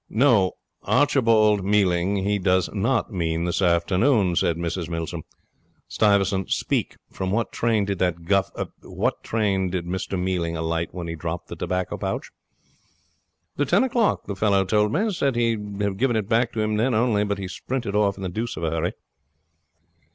[0.09, 5.21] 'No, Archibald Mealing, he does not mean this afternoon,' said Mrs Milsom.
[5.87, 6.95] 'Stuyvesant, speak!
[7.11, 11.97] From what train did that guf did Mr Mealing alight when he dropped the tobacco
[11.97, 12.31] pouch?'
[13.57, 15.11] 'The ten o'clock, the fellow told me.
[15.13, 18.23] Said he would have given it back to him then only he sprinted off in
[18.23, 18.93] the deuce of a hurry.'